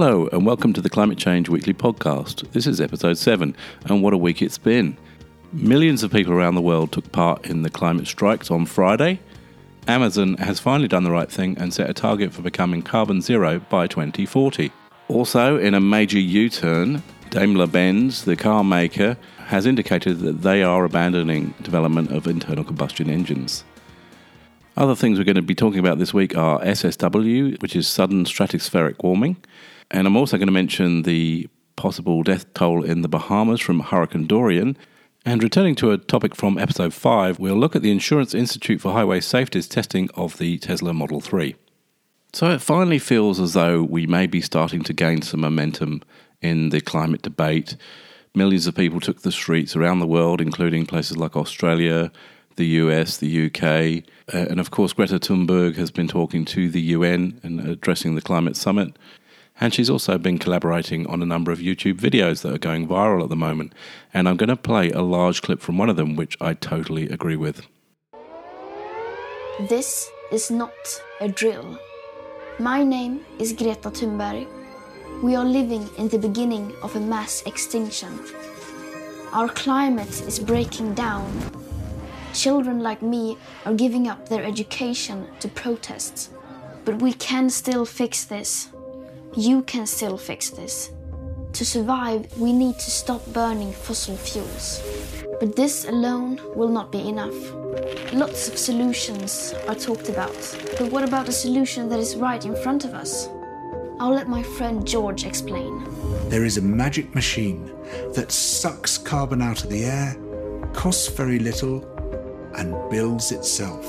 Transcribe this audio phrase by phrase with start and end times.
[0.00, 2.48] Hello, and welcome to the Climate Change Weekly podcast.
[2.52, 3.52] This is episode 7,
[3.86, 4.96] and what a week it's been.
[5.52, 9.18] Millions of people around the world took part in the climate strikes on Friday.
[9.88, 13.58] Amazon has finally done the right thing and set a target for becoming carbon zero
[13.70, 14.70] by 2040.
[15.08, 20.62] Also, in a major U turn, Daimler Benz, the car maker, has indicated that they
[20.62, 23.64] are abandoning development of internal combustion engines.
[24.76, 28.26] Other things we're going to be talking about this week are SSW, which is sudden
[28.26, 29.36] stratospheric warming,
[29.90, 34.26] and I'm also going to mention the possible death toll in the Bahamas from Hurricane
[34.26, 34.76] Dorian.
[35.24, 38.92] And returning to a topic from episode 5, we'll look at the Insurance Institute for
[38.92, 41.54] Highway Safety's testing of the Tesla Model 3.
[42.32, 46.02] So it finally feels as though we may be starting to gain some momentum
[46.42, 47.76] in the climate debate.
[48.34, 52.12] Millions of people took the streets around the world, including places like Australia,
[52.56, 56.80] the US, the UK, uh, and of course, Greta Thunberg has been talking to the
[56.80, 58.96] UN and addressing the climate summit.
[59.60, 63.22] And she's also been collaborating on a number of YouTube videos that are going viral
[63.22, 63.72] at the moment.
[64.14, 67.08] And I'm going to play a large clip from one of them, which I totally
[67.08, 67.66] agree with.
[69.68, 71.78] This is not a drill.
[72.60, 74.46] My name is Greta Thunberg.
[75.22, 78.20] We are living in the beginning of a mass extinction.
[79.32, 81.26] Our climate is breaking down.
[82.32, 83.36] Children like me
[83.66, 86.30] are giving up their education to protests.
[86.84, 88.68] But we can still fix this.
[89.38, 90.90] You can still fix this.
[91.52, 94.82] To survive, we need to stop burning fossil fuels.
[95.38, 97.36] But this alone will not be enough.
[98.12, 100.34] Lots of solutions are talked about,
[100.76, 103.28] but what about a solution that is right in front of us?
[104.00, 105.86] I'll let my friend George explain.
[106.28, 107.70] There is a magic machine
[108.16, 110.16] that sucks carbon out of the air,
[110.72, 111.84] costs very little,
[112.56, 113.84] and builds itself.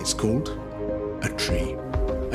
[0.00, 0.56] It's called
[1.22, 1.76] a tree.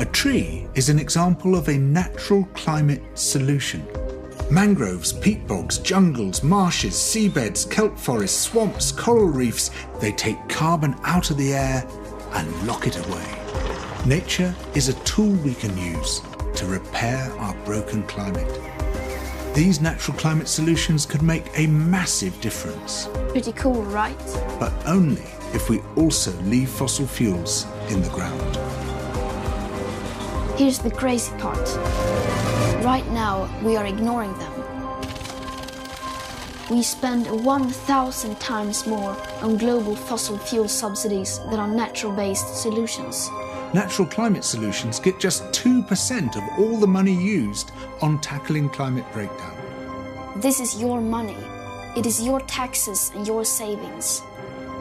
[0.00, 3.86] A tree is an example of a natural climate solution.
[4.50, 11.30] Mangroves, peat bogs, jungles, marshes, seabeds, kelp forests, swamps, coral reefs, they take carbon out
[11.30, 11.86] of the air
[12.32, 13.26] and lock it away.
[14.06, 16.22] Nature is a tool we can use
[16.54, 18.58] to repair our broken climate.
[19.54, 23.06] These natural climate solutions could make a massive difference.
[23.28, 24.16] Pretty cool, right?
[24.58, 28.79] But only if we also leave fossil fuels in the ground.
[30.60, 31.66] Here's the crazy part.
[32.84, 34.52] Right now, we are ignoring them.
[36.68, 43.30] We spend 1,000 times more on global fossil fuel subsidies than on natural based solutions.
[43.72, 47.72] Natural climate solutions get just 2% of all the money used
[48.02, 49.56] on tackling climate breakdown.
[50.36, 51.38] This is your money.
[51.96, 54.20] It is your taxes and your savings.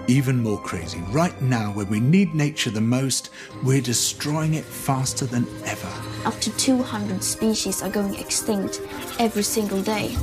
[0.10, 3.30] Even more crazy, right now, when we need nature the most,
[3.62, 5.88] we're destroying it faster than ever.
[6.26, 8.82] Up to 200 species are going extinct
[9.20, 10.16] every single day.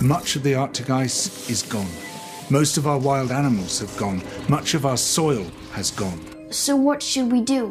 [0.00, 1.90] Much of the Arctic ice is gone.
[2.48, 4.22] Most of our wild animals have gone.
[4.48, 6.18] Much of our soil has gone.
[6.50, 7.66] So, what should we do?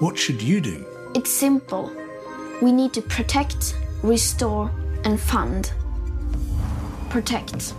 [0.00, 0.86] What should you do?
[1.14, 1.92] It's simple.
[2.62, 4.70] We need to protect, restore,
[5.04, 5.70] and fund.
[7.10, 7.74] Protect.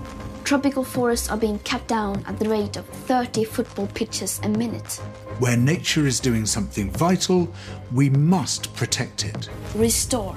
[0.50, 4.94] Tropical forests are being cut down at the rate of 30 football pitches a minute.
[5.38, 7.54] Where nature is doing something vital,
[7.94, 9.48] we must protect it.
[9.76, 10.36] Restore.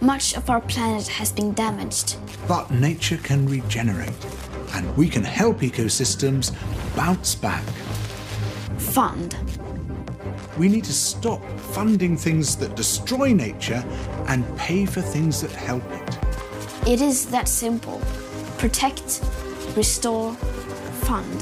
[0.00, 2.16] Much of our planet has been damaged.
[2.48, 4.10] But nature can regenerate,
[4.74, 6.52] and we can help ecosystems
[6.96, 7.62] bounce back.
[8.76, 9.36] Fund.
[10.58, 11.40] We need to stop
[11.72, 13.84] funding things that destroy nature
[14.26, 16.18] and pay for things that help it.
[16.88, 18.02] It is that simple.
[18.62, 19.20] Protect,
[19.76, 20.34] restore,
[21.02, 21.40] fund.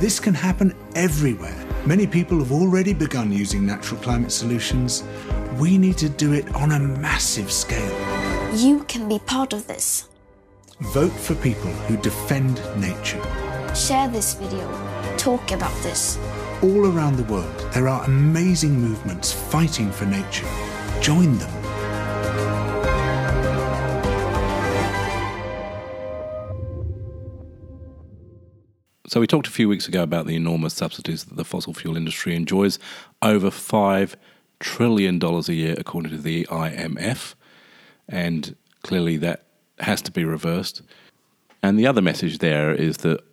[0.00, 1.66] This can happen everywhere.
[1.84, 5.02] Many people have already begun using natural climate solutions.
[5.58, 8.54] We need to do it on a massive scale.
[8.54, 10.08] You can be part of this.
[10.94, 13.20] Vote for people who defend nature.
[13.74, 14.70] Share this video.
[15.16, 16.16] Talk about this.
[16.62, 20.46] All around the world, there are amazing movements fighting for nature.
[21.00, 21.59] Join them.
[29.10, 31.96] So, we talked a few weeks ago about the enormous subsidies that the fossil fuel
[31.96, 32.78] industry enjoys
[33.20, 34.14] over $5
[34.60, 37.34] trillion a year, according to the IMF.
[38.08, 38.54] And
[38.84, 39.46] clearly, that
[39.80, 40.82] has to be reversed.
[41.60, 43.24] And the other message there is that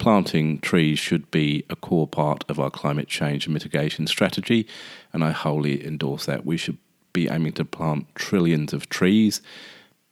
[0.00, 4.66] planting trees should be a core part of our climate change mitigation strategy.
[5.12, 6.44] And I wholly endorse that.
[6.44, 6.78] We should
[7.12, 9.42] be aiming to plant trillions of trees,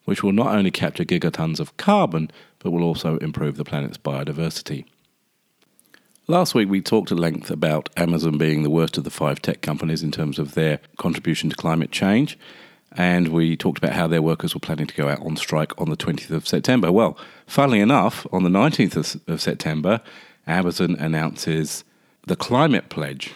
[0.04, 2.30] which will not only capture gigatons of carbon,
[2.60, 4.84] but will also improve the planet's biodiversity.
[6.30, 9.62] Last week, we talked at length about Amazon being the worst of the five tech
[9.62, 12.38] companies in terms of their contribution to climate change.
[12.92, 15.88] And we talked about how their workers were planning to go out on strike on
[15.88, 16.92] the 20th of September.
[16.92, 17.16] Well,
[17.46, 20.02] funnily enough, on the 19th of, September,
[20.46, 21.82] Amazon announces
[22.26, 23.32] the Climate Pledge,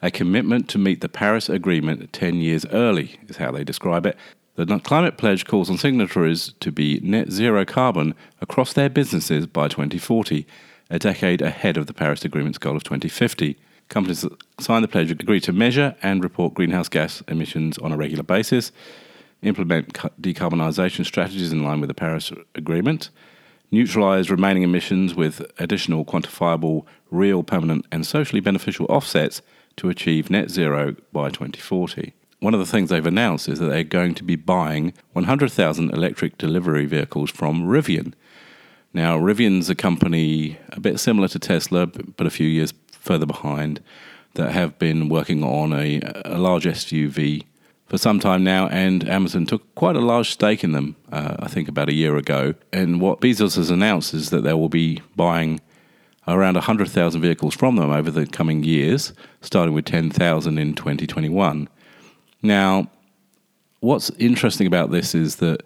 [0.00, 4.16] a commitment to meet the Paris Agreement 10 years early, is how they describe it.
[4.54, 9.66] The Climate Pledge calls on signatories to be net zero carbon across their businesses by
[9.66, 10.46] 2040,
[10.92, 13.56] a decade ahead of the Paris Agreement's goal of 2050.
[13.88, 17.96] Companies that sign the pledge agree to measure and report greenhouse gas emissions on a
[17.96, 18.72] regular basis,
[19.42, 23.08] implement decarbonisation strategies in line with the Paris Agreement,
[23.70, 29.40] neutralise remaining emissions with additional quantifiable, real, permanent, and socially beneficial offsets
[29.76, 32.12] to achieve net zero by 2040.
[32.40, 36.36] One of the things they've announced is that they're going to be buying 100,000 electric
[36.36, 38.12] delivery vehicles from Rivian.
[38.94, 43.80] Now, Rivian's a company a bit similar to Tesla, but a few years further behind,
[44.34, 47.44] that have been working on a, a large SUV
[47.86, 51.48] for some time now, and Amazon took quite a large stake in them, uh, I
[51.48, 52.54] think about a year ago.
[52.72, 55.60] And what Bezos has announced is that they will be buying
[56.26, 59.12] around 100,000 vehicles from them over the coming years,
[59.42, 61.68] starting with 10,000 in 2021.
[62.40, 62.90] Now,
[63.80, 65.62] what's interesting about this is that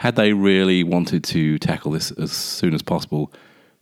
[0.00, 3.30] had they really wanted to tackle this as soon as possible,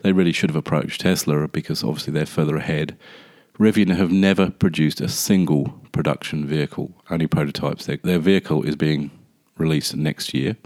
[0.00, 2.98] they really should have approached Tesla because obviously they're further ahead.
[3.56, 7.86] Rivian have never produced a single production vehicle, only prototypes.
[7.86, 9.12] Their, their vehicle is being
[9.58, 10.56] released next year.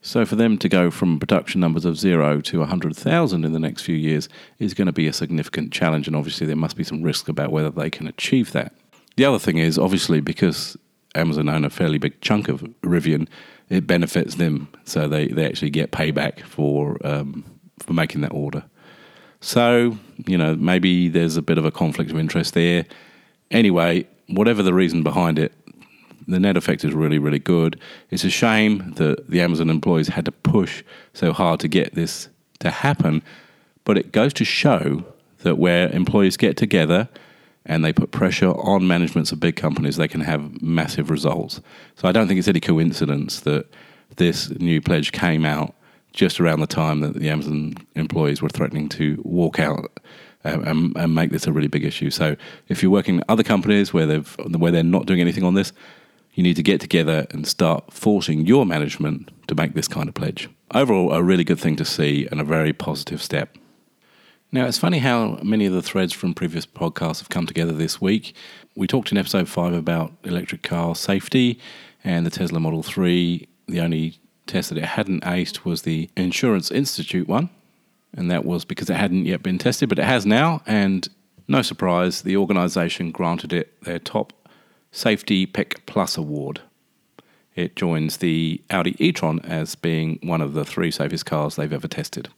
[0.00, 3.82] So for them to go from production numbers of zero to 100,000 in the next
[3.82, 4.28] few years
[4.60, 7.50] is going to be a significant challenge, and obviously there must be some risk about
[7.50, 8.72] whether they can achieve that.
[9.16, 10.76] The other thing is, obviously, because
[11.16, 13.26] Amazon own a fairly big chunk of Rivian,
[13.70, 17.44] it benefits them, so they, they actually get payback for um,
[17.78, 18.64] for making that order.
[19.40, 19.96] So,
[20.26, 22.84] you know, maybe there's a bit of a conflict of interest there.
[23.50, 25.52] Anyway, whatever the reason behind it,
[26.28, 27.80] the net effect is really, really good.
[28.10, 30.84] It's a shame that the Amazon employees had to push
[31.14, 32.28] so hard to get this
[32.58, 33.22] to happen,
[33.84, 35.04] but it goes to show
[35.38, 37.08] that where employees get together
[37.70, 41.60] and they put pressure on managements of big companies, they can have massive results.
[41.94, 43.72] So I don't think it's any coincidence that
[44.16, 45.76] this new pledge came out
[46.12, 50.00] just around the time that the Amazon employees were threatening to walk out
[50.44, 52.10] uh, and, and, make this a really big issue.
[52.10, 52.34] So
[52.66, 55.72] if you're working in other companies where they've where they're not doing anything on this,
[56.34, 60.16] you need to get together and start forcing your management to make this kind of
[60.16, 60.48] pledge.
[60.74, 63.56] Overall, a really good thing to see and a very positive step.
[64.52, 68.00] Now, it's funny how many of the threads from previous podcasts have come together this
[68.00, 68.34] week.
[68.74, 71.60] We talked in episode 5 about electric car safety
[72.02, 73.46] and the Tesla Model 3.
[73.68, 74.18] The only
[74.48, 77.48] test that it hadn't aced was the Insurance Institute one,
[78.12, 81.08] and that was because it hadn't yet been tested, but it has now, and
[81.46, 84.32] no surprise, the organisation granted it their top
[84.90, 86.60] Safety Pick Plus award.
[87.54, 91.72] It joins the Audi e tron as being one of the three safest cars they've
[91.72, 92.30] ever tested.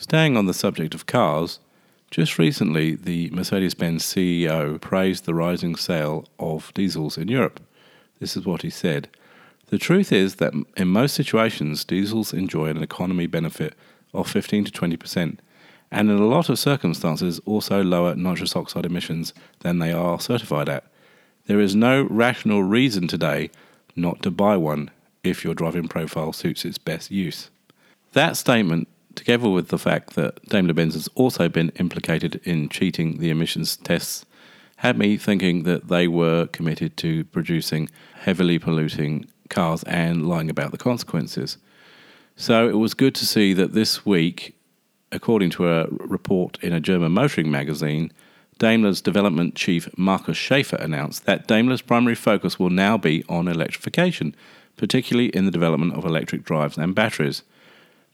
[0.00, 1.60] Staying on the subject of cars,
[2.10, 7.60] just recently the Mercedes Benz CEO praised the rising sale of diesels in Europe.
[8.18, 9.10] This is what he said
[9.70, 13.74] the truth is that in most situations, diesels enjoy an economy benefit
[14.12, 15.38] of 15 to 20%,
[15.92, 20.68] and in a lot of circumstances, also lower nitrous oxide emissions than they are certified
[20.68, 20.84] at.
[21.46, 23.50] There is no rational reason today
[23.94, 24.90] not to buy one
[25.22, 27.50] if your driving profile suits its best use.
[28.12, 28.88] That statement,
[29.20, 33.76] together with the fact that Daimler Benz has also been implicated in cheating the emissions
[33.76, 34.24] tests,
[34.76, 40.70] had me thinking that they were committed to producing heavily polluting cars and lying about
[40.70, 41.58] the consequences.
[42.34, 44.56] So it was good to see that this week,
[45.12, 48.14] according to a report in a German motoring magazine,
[48.58, 54.34] Daimler's development chief Markus Schaefer announced that Daimler's primary focus will now be on electrification,
[54.78, 57.42] particularly in the development of electric drives and batteries.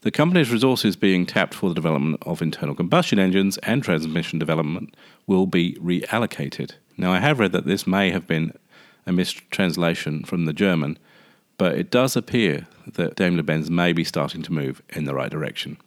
[0.01, 4.95] The company's resources being tapped for the development of internal combustion engines and transmission development
[5.25, 6.73] will be reallocated.
[6.97, 8.53] Now, I have read that this may have been
[9.07, 10.99] a mistranslation from the German,
[11.57, 15.31] but it does appear that Daimler Benz may be starting to move in the right
[15.31, 15.77] direction.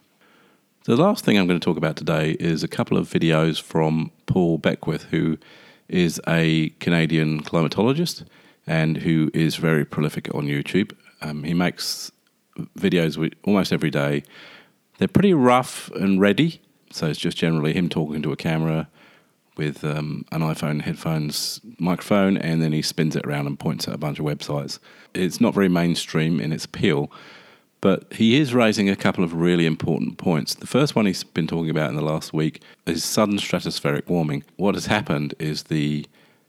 [0.85, 4.11] The last thing I'm going to talk about today is a couple of videos from
[4.27, 5.39] Paul Beckwith, who
[5.89, 8.25] is a Canadian climatologist
[8.67, 10.93] and who is very prolific on YouTube.
[11.21, 12.11] Um, he makes
[12.79, 14.23] videos almost every day.
[14.99, 18.89] They're pretty rough and ready, so it's just generally him talking to a camera
[19.57, 23.95] with um, an iPhone headphones microphone, and then he spins it around and points at
[23.95, 24.79] a bunch of websites.
[25.15, 27.11] It's not very mainstream in its appeal,
[27.81, 30.55] but he is raising a couple of really important points.
[30.55, 34.45] The first one he's been talking about in the last week is sudden stratospheric warming.
[34.57, 36.07] What has happened is the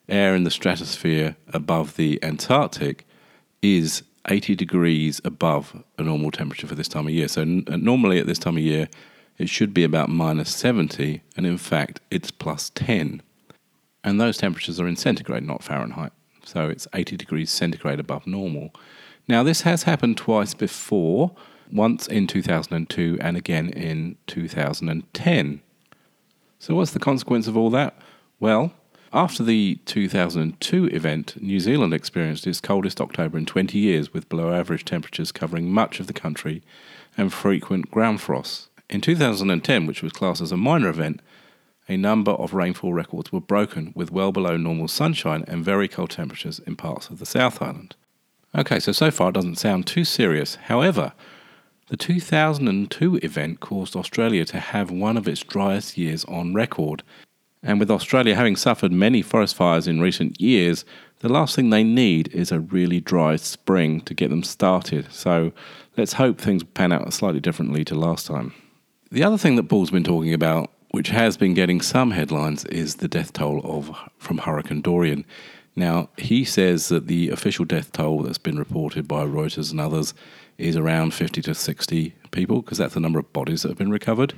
[0.10, 3.08] air in the stratosphere above the Antarctic
[3.62, 7.28] is 80 degrees above a normal temperature for this time of year.
[7.28, 8.88] So, n- uh, normally at this time of year,
[9.38, 13.22] it should be about minus 70, and in fact, it's plus 10.
[14.04, 16.12] And those temperatures are in centigrade, not Fahrenheit.
[16.44, 18.74] So, it's 80 degrees centigrade above normal.
[19.28, 21.32] Now, this has happened twice before,
[21.72, 25.62] once in 2002 and again in 2010.
[26.60, 27.98] So, what's the consequence of all that?
[28.40, 28.74] Well,
[29.14, 34.54] after the 2002 event, New Zealand experienced its coldest October in 20 years with below
[34.54, 36.64] average temperatures covering much of the country
[37.18, 38.70] and frequent ground frosts.
[38.90, 41.22] In 2010, which was classed as a minor event,
[41.90, 46.12] a number of rainfall records were broken with well below normal sunshine and very cold
[46.12, 47.96] temperatures in parts of the South Island.
[48.56, 50.56] Okay, so so far it doesn't sound too serious.
[50.56, 51.14] However,
[51.88, 57.04] the 2002 event caused Australia to have one of its driest years on record,
[57.64, 60.84] and with Australia having suffered many forest fires in recent years,
[61.20, 65.12] the last thing they need is a really dry spring to get them started.
[65.12, 65.52] So
[65.96, 68.54] let's hope things pan out slightly differently to last time.
[69.12, 72.96] The other thing that Paul's been talking about, which has been getting some headlines, is
[72.96, 75.26] the death toll of from Hurricane Dorian.
[75.76, 80.14] Now, he says that the official death toll that's been reported by Reuters and others
[80.58, 83.92] is around 50 to 60 people, because that's the number of bodies that have been
[83.92, 84.34] recovered.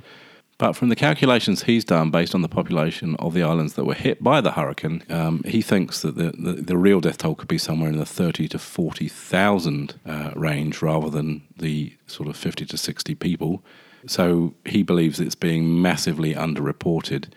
[0.56, 3.94] But from the calculations he's done based on the population of the islands that were
[3.94, 7.48] hit by the hurricane, um, he thinks that the, the, the, real death toll could
[7.48, 12.66] be somewhere in the 30 to 40,000 uh, range rather than the sort of 50
[12.66, 13.64] to 60 people.
[14.06, 17.28] So he believes it's being massively underreported.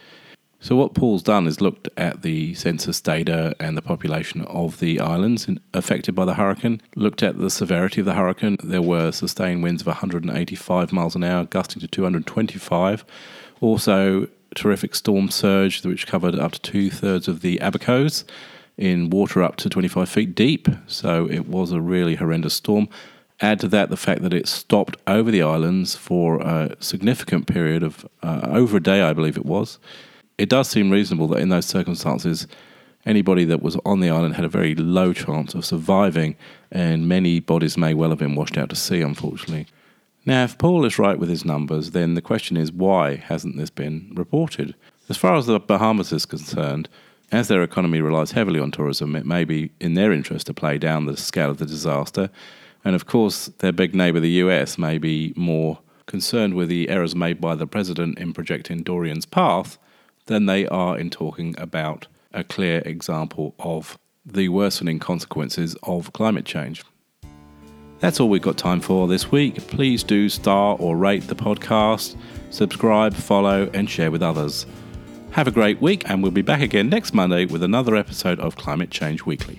[0.60, 5.00] So, what Paul's done is looked at the census data and the population of the
[5.00, 8.58] islands affected by the hurricane, looked at the severity of the hurricane.
[8.64, 13.06] There were sustained winds of 185 miles an hour, gusting to 225.
[13.62, 18.24] Also, terrific storm surge, which covered up to two thirds of the Abacos
[18.78, 20.68] in water up to 25 feet deep.
[20.88, 22.90] So, it was a really horrendous storm.
[23.40, 27.84] Add to that the fact that it stopped over the islands for a significant period
[27.84, 29.78] of uh, over a day, I believe it was
[30.38, 32.48] it does seem reasonable that in those circumstances,
[33.06, 36.36] anybody that was on the island had a very low chance of surviving,
[36.72, 39.66] and many bodies may well have been washed out to sea, unfortunately.
[40.26, 43.70] Now, if Paul is right with his numbers, then the question is why hasn't this
[43.70, 44.76] been reported?
[45.10, 46.90] As far as the Bahamas is concerned,
[47.32, 50.78] as their economy relies heavily on tourism, it may be in their interest to play
[50.78, 52.30] down the scale of the disaster.
[52.86, 57.16] And of course, their big neighbour, the US, may be more concerned with the errors
[57.16, 59.78] made by the president in projecting Dorian's path
[60.28, 66.46] than they are in talking about a clear example of the worsening consequences of climate
[66.46, 66.84] change.
[68.00, 69.56] That's all we've got time for this week.
[69.68, 72.16] Please do star or rate the podcast,
[72.52, 74.68] subscribe, follow, and share with others.
[75.32, 78.56] Have a great week, and we'll be back again next Monday with another episode of
[78.56, 79.58] Climate Change Weekly.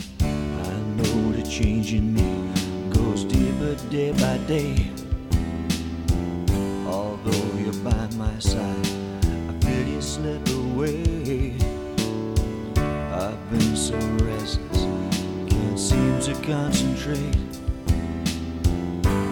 [3.90, 4.90] Day by day.
[6.86, 8.86] Although you're by my side,
[9.48, 10.57] I feel you slip away.
[10.80, 10.94] I've
[13.50, 14.84] been so restless,
[15.48, 17.36] can't seem to concentrate.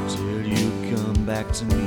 [0.08, 1.86] Till you come back to me,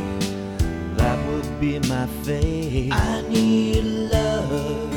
[0.95, 2.93] that will be my fate.
[2.93, 4.88] I need love.